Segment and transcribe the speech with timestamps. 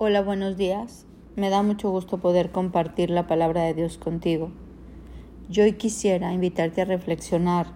[0.00, 1.06] Hola, buenos días.
[1.34, 4.52] Me da mucho gusto poder compartir la palabra de Dios contigo.
[5.48, 7.66] Yo hoy quisiera invitarte a reflexionar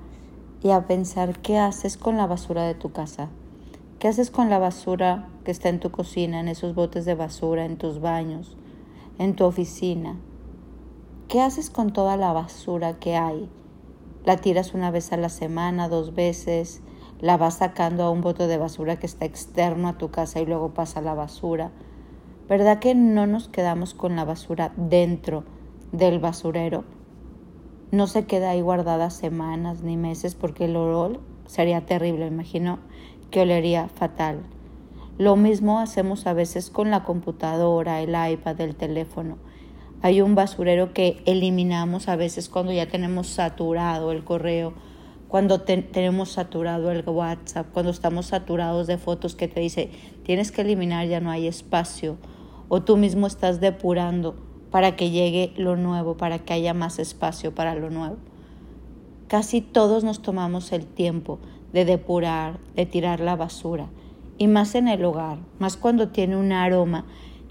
[0.63, 3.29] y a pensar qué haces con la basura de tu casa.
[3.99, 7.65] ¿Qué haces con la basura que está en tu cocina, en esos botes de basura,
[7.65, 8.57] en tus baños,
[9.19, 10.15] en tu oficina?
[11.27, 13.51] ¿Qué haces con toda la basura que hay?
[14.25, 16.83] ¿La tiras una vez a la semana, dos veces?
[17.21, 20.47] ¿La vas sacando a un bote de basura que está externo a tu casa y
[20.47, 21.73] luego pasa la basura?
[22.53, 25.45] ¿Verdad que no nos quedamos con la basura dentro
[25.91, 26.85] del basurero?
[27.93, 32.79] No se queda ahí guardada semanas ni meses porque el olor sería terrible, imagino
[33.31, 34.43] que olería fatal.
[35.17, 39.39] Lo mismo hacemos a veces con la computadora, el iPad, el teléfono.
[40.03, 44.75] Hay un basurero que eliminamos a veces cuando ya tenemos saturado el correo,
[45.27, 49.91] cuando tenemos saturado el WhatsApp, cuando estamos saturados de fotos que te dice
[50.23, 52.19] tienes que eliminar, ya no hay espacio
[52.75, 54.35] o tú mismo estás depurando
[54.71, 58.17] para que llegue lo nuevo, para que haya más espacio para lo nuevo.
[59.29, 61.39] Casi todos nos tomamos el tiempo
[61.75, 63.89] de depurar, de tirar la basura,
[64.39, 67.05] y más en el hogar, más cuando tiene un aroma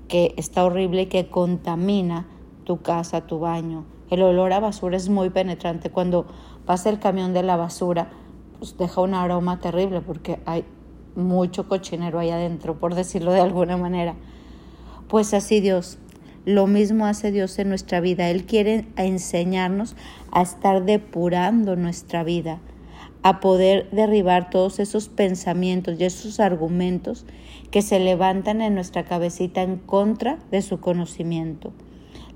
[0.07, 2.25] que está horrible, que contamina
[2.63, 3.85] tu casa, tu baño.
[4.09, 5.91] El olor a basura es muy penetrante.
[5.91, 6.25] Cuando
[6.65, 8.09] pasa el camión de la basura,
[8.57, 10.65] pues deja un aroma terrible porque hay
[11.15, 14.15] mucho cochinero ahí adentro, por decirlo de alguna manera.
[15.11, 15.97] Pues así Dios,
[16.45, 18.29] lo mismo hace Dios en nuestra vida.
[18.29, 19.97] Él quiere enseñarnos
[20.31, 22.61] a estar depurando nuestra vida,
[23.21, 27.25] a poder derribar todos esos pensamientos y esos argumentos
[27.71, 31.73] que se levantan en nuestra cabecita en contra de su conocimiento.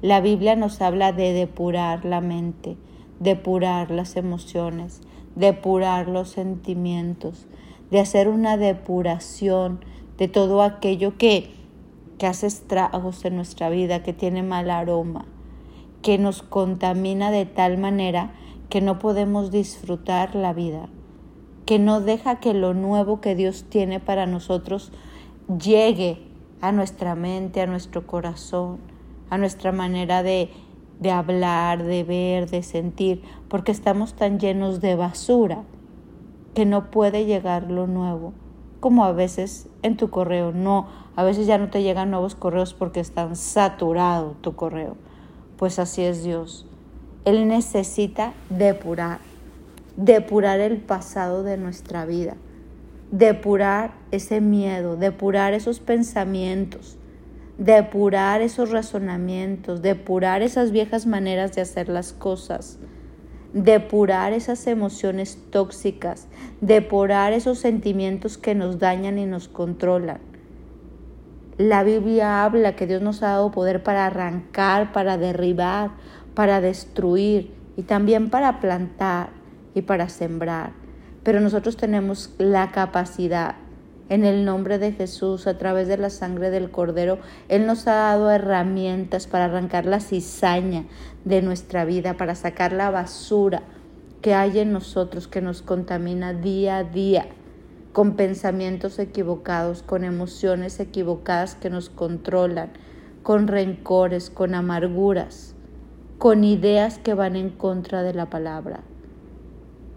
[0.01, 2.75] La Biblia nos habla de depurar la mente,
[3.21, 4.99] depurar las emociones,
[5.37, 7.47] depurar los sentimientos,
[7.89, 9.79] de hacer una depuración
[10.17, 11.54] de todo aquello que
[12.17, 15.25] que hace estragos en nuestra vida, que tiene mal aroma,
[16.01, 18.33] que nos contamina de tal manera
[18.69, 20.89] que no podemos disfrutar la vida,
[21.65, 24.91] que no deja que lo nuevo que Dios tiene para nosotros
[25.61, 26.21] llegue
[26.61, 28.79] a nuestra mente, a nuestro corazón,
[29.29, 30.49] a nuestra manera de,
[30.99, 35.63] de hablar, de ver, de sentir, porque estamos tan llenos de basura
[36.53, 38.33] que no puede llegar lo nuevo
[38.79, 40.51] como a veces en tu correo.
[40.51, 44.97] No, a veces ya no te llegan nuevos correos porque están saturado tu correo.
[45.57, 46.67] Pues así es Dios.
[47.23, 49.19] Él necesita depurar,
[49.97, 52.35] depurar el pasado de nuestra vida,
[53.11, 56.97] depurar ese miedo, depurar esos pensamientos,
[57.57, 62.77] depurar esos razonamientos, depurar esas viejas maneras de hacer las cosas
[63.55, 66.27] depurar esas emociones tóxicas,
[66.59, 70.19] depurar esos sentimientos que nos dañan y nos controlan.
[71.57, 75.91] La Biblia habla que Dios nos ha dado poder para arrancar, para derribar,
[76.33, 79.29] para destruir y también para plantar
[79.73, 80.73] y para sembrar.
[81.23, 83.55] Pero nosotros tenemos la capacidad
[84.09, 87.17] en el nombre de Jesús, a través de la sangre del Cordero,
[87.49, 90.85] Él nos ha dado herramientas para arrancar la cizaña
[91.23, 93.63] de nuestra vida, para sacar la basura
[94.21, 97.27] que hay en nosotros, que nos contamina día a día,
[97.93, 102.71] con pensamientos equivocados, con emociones equivocadas que nos controlan,
[103.23, 105.55] con rencores, con amarguras,
[106.19, 108.81] con ideas que van en contra de la palabra.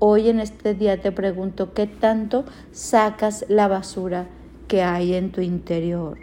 [0.01, 4.27] Hoy en este día te pregunto, ¿qué tanto sacas la basura
[4.69, 6.19] que hay en tu interior?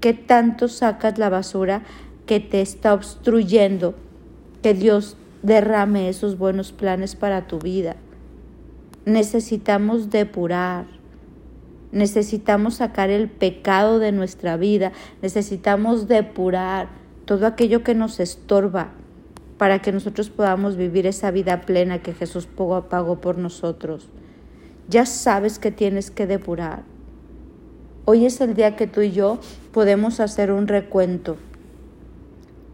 [0.00, 1.82] ¿Qué tanto sacas la basura
[2.26, 3.96] que te está obstruyendo
[4.62, 7.96] que Dios derrame esos buenos planes para tu vida?
[9.04, 10.86] Necesitamos depurar,
[11.90, 14.92] necesitamos sacar el pecado de nuestra vida,
[15.22, 16.88] necesitamos depurar
[17.24, 18.92] todo aquello que nos estorba,
[19.58, 24.08] para que nosotros podamos vivir esa vida plena que Jesús pagó por nosotros.
[24.88, 26.84] Ya sabes que tienes que depurar.
[28.04, 29.38] Hoy es el día que tú y yo
[29.72, 31.36] podemos hacer un recuento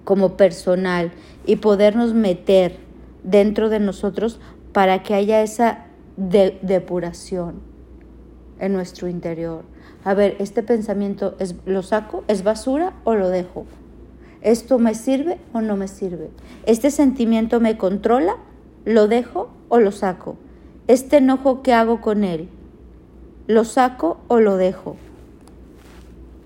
[0.05, 1.13] como personal
[1.47, 2.77] y podernos meter
[3.23, 4.41] dentro de nosotros
[4.73, 5.87] para que haya esa
[6.17, 7.61] depuración
[8.59, 9.65] en nuestro interior.
[10.05, 13.67] A ver, este pensamiento es lo saco, es basura o lo dejo.
[14.43, 16.31] ¿Esto me sirve o no me sirve?
[16.67, 18.37] ¿Este sentimiento me controla?
[18.85, 20.37] ¿Lo dejo o lo saco?
[20.89, 22.49] ¿Este enojo qué hago con él?
[23.47, 24.97] ¿Lo saco o lo dejo?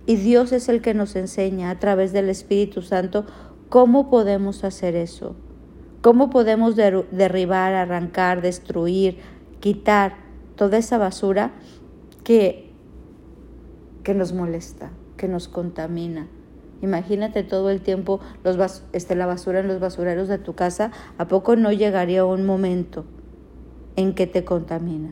[0.04, 3.24] Y Dios es el que nos enseña a través del Espíritu Santo
[3.68, 5.34] cómo podemos hacer eso.
[6.02, 9.18] Cómo podemos derribar, arrancar, destruir,
[9.58, 10.14] quitar
[10.54, 11.52] toda esa basura
[12.22, 12.70] que,
[14.04, 16.28] que nos molesta que nos contamina.
[16.82, 20.92] Imagínate todo el tiempo los este, la basura en los basureros de tu casa.
[21.18, 23.04] ¿A poco no llegaría un momento
[23.96, 25.10] en que te contamina?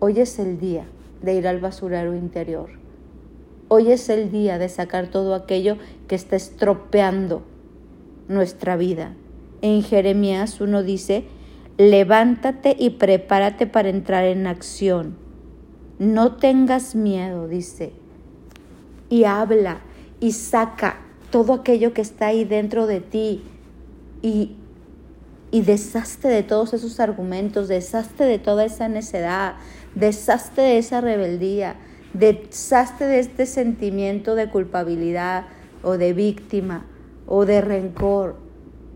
[0.00, 0.86] Hoy es el día
[1.22, 2.70] de ir al basurero interior.
[3.68, 5.76] Hoy es el día de sacar todo aquello
[6.08, 7.42] que está estropeando
[8.28, 9.14] nuestra vida.
[9.60, 11.24] En Jeremías uno dice,
[11.76, 15.16] levántate y prepárate para entrar en acción.
[15.98, 17.92] No tengas miedo, dice,
[19.08, 19.80] y habla
[20.20, 20.96] y saca
[21.30, 23.42] todo aquello que está ahí dentro de ti
[24.22, 24.56] y,
[25.50, 29.54] y deshazte de todos esos argumentos, deshazte de toda esa necedad,
[29.94, 31.76] deshazte de esa rebeldía,
[32.14, 35.46] deshazte de este sentimiento de culpabilidad
[35.82, 36.86] o de víctima
[37.26, 38.36] o de rencor.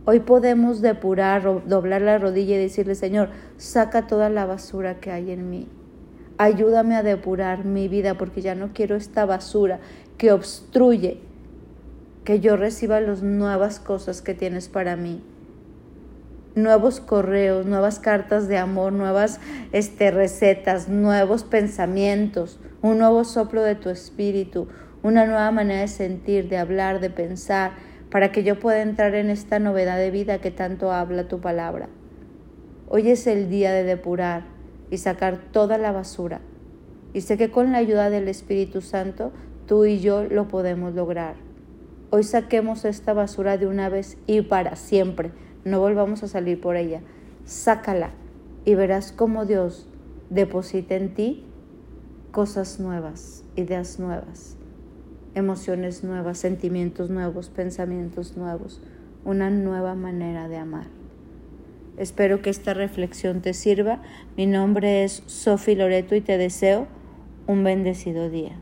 [0.05, 5.31] Hoy podemos depurar, doblar la rodilla y decirle, Señor, saca toda la basura que hay
[5.31, 5.69] en mí.
[6.43, 9.79] Ayúdame a depurar mi vida porque ya no quiero esta basura
[10.19, 11.21] que obstruye
[12.25, 15.23] que yo reciba las nuevas cosas que tienes para mí.
[16.56, 19.39] Nuevos correos, nuevas cartas de amor, nuevas
[19.71, 24.67] este, recetas, nuevos pensamientos, un nuevo soplo de tu espíritu,
[25.05, 27.71] una nueva manera de sentir, de hablar, de pensar,
[28.11, 31.88] para que yo pueda entrar en esta novedad de vida que tanto habla tu palabra.
[32.88, 34.51] Hoy es el día de depurar
[34.93, 36.43] y sacar toda la basura.
[37.15, 39.33] Y sé que con la ayuda del Espíritu Santo
[39.67, 41.35] tú y yo lo podemos lograr.
[42.11, 45.33] Hoy saquemos esta basura de una vez y para siempre.
[45.65, 47.00] No volvamos a salir por ella.
[47.47, 48.11] Sácala
[48.67, 49.89] y verás cómo Dios
[50.29, 51.47] deposita en ti
[52.31, 54.59] cosas nuevas, ideas nuevas,
[55.35, 58.83] emociones nuevas, sentimientos nuevos, pensamientos nuevos,
[59.25, 61.01] una nueva manera de amar.
[61.97, 64.03] Espero que esta reflexión te sirva.
[64.37, 66.87] Mi nombre es Sofi Loreto y te deseo
[67.47, 68.59] un bendecido día.